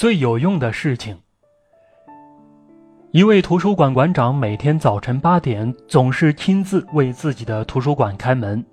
[0.00, 1.14] 最有用的事情。
[3.10, 8.64] 一位图书馆馆长每天早晨八点总是亲自为自己的图书馆开门，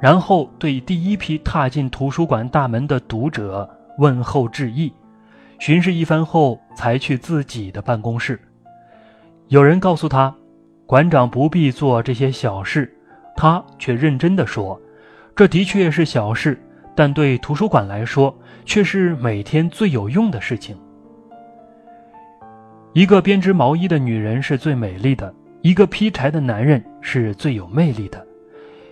[0.00, 4.90] 然后对第一批踏进图书馆大门的读者问候致意，
[5.58, 8.40] 巡视一番后才去自己的办公室。
[9.48, 10.34] 有人告诉他，
[10.86, 12.90] 馆长不必做这些小事，
[13.36, 14.80] 他却认真地说
[15.36, 16.58] ：“这的确是小事，
[17.00, 20.76] 但对图书馆来说却是每天最有用的事情。”
[22.92, 28.22] 一个编织毛衣的女人是最美丽的，一个劈柴的男人是最有魅力的，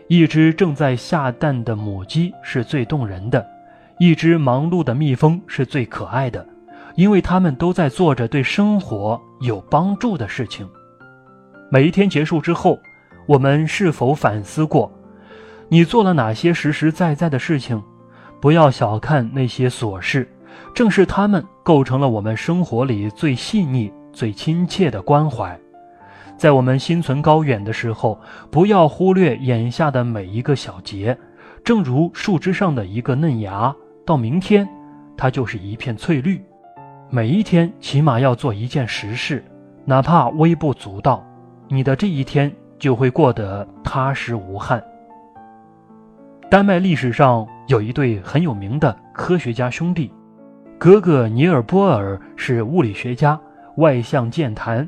[0.07, 3.47] 一只正在下蛋的母鸡是最动人的，
[3.99, 6.47] 一只忙碌的蜜蜂是最可爱的，
[6.95, 10.67] 因为他们都在做着对生活有帮助的事情。
[11.71, 12.79] 每一天结束之后，
[13.27, 14.91] 我们是否反思过，
[15.69, 17.83] 你做了哪些实实在在的事情？
[18.41, 20.29] 不要小看那些琐事。
[20.75, 25.59] 正是他们构成了我们生活里最细腻、最亲切的关怀。
[26.37, 28.19] 在我们心存高远的时候，
[28.51, 31.17] 不要忽略眼下的每一个小节。
[31.65, 33.75] 正如树枝上的一个嫩芽，
[34.07, 34.69] 到明天，
[35.17, 36.41] 它就是一片翠绿。
[37.11, 39.45] 每一天起码要做一件实事，
[39.85, 41.25] 哪怕微不足道，
[41.69, 44.83] 你的这一天就会过得踏实无憾。
[46.49, 50.11] 丹麦历史上有一对很有名的科学家兄弟。
[50.79, 53.39] 哥哥尼尔波尔是物理学家，
[53.77, 54.87] 外向健谈；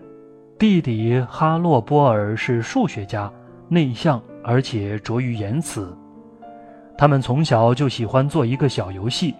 [0.59, 3.31] 弟弟哈洛波尔是数学家，
[3.69, 5.95] 内向而且拙于言辞。
[6.97, 9.35] 他们从小就喜欢做一个小游戏，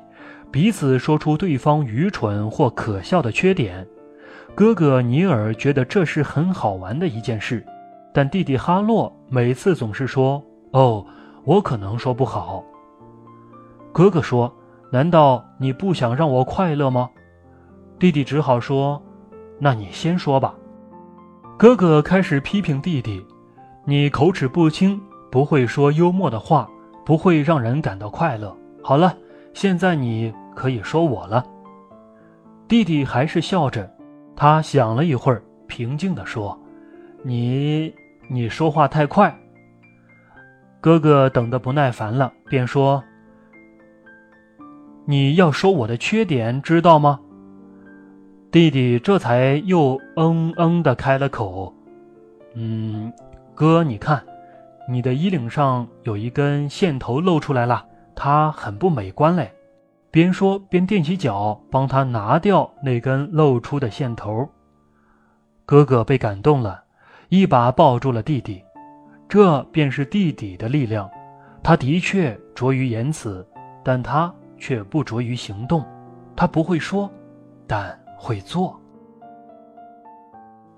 [0.51, 3.87] 彼此说出对方愚蠢或可笑的缺点。
[4.55, 7.65] 哥哥尼尔觉得这是很好玩的一件事，
[8.13, 11.07] 但弟弟哈洛每次总是说：“哦，
[11.45, 12.63] 我可能说不好。”
[13.93, 14.53] 哥哥说。
[14.93, 17.09] 难道你不想让我快乐吗？
[17.97, 19.01] 弟弟只好说
[19.57, 20.53] ：“那你先说吧。”
[21.57, 23.25] 哥哥开始批评弟弟
[23.87, 26.69] ：“你口齿不清，不会说幽默的话，
[27.07, 28.53] 不会让人感到快乐。”
[28.83, 29.17] 好了，
[29.55, 31.47] 现在你可以说我了。
[32.67, 33.89] 弟弟还是笑着，
[34.35, 36.59] 他想了一会儿，平静地说
[37.23, 37.95] ：“你，
[38.29, 39.33] 你说话太快。”
[40.83, 43.01] 哥哥等得不耐烦了，便说。
[45.11, 47.19] 你要说我的缺点，知道吗？
[48.53, 51.75] 弟弟这才又嗯嗯的开了口。
[52.55, 53.13] 嗯，
[53.53, 54.23] 哥，你看，
[54.89, 57.85] 你的衣领上有一根线头露出来了，
[58.15, 59.51] 它很不美观嘞。
[60.13, 64.49] 边说边踮起脚帮他拿掉那根露出的线头。
[65.67, 66.85] 哥哥被感动了，
[67.31, 68.63] 一把抱住了弟弟。
[69.29, 71.11] 这便是弟弟的力量。
[71.65, 73.45] 他的确拙于言辞，
[73.83, 74.33] 但他。
[74.61, 75.85] 却不着于行动，
[76.37, 77.11] 他不会说，
[77.67, 78.79] 但会做。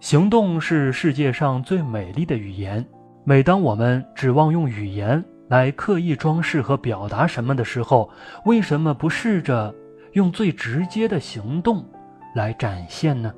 [0.01, 2.85] 行动是世界上最美丽的语言。
[3.25, 8.11] 每当我们指望用语言来刻意装饰和表达什么的时候，
[8.45, 9.73] 为什么不试着
[10.13, 11.85] 用最直接的行动
[12.35, 13.33] 来展现呢？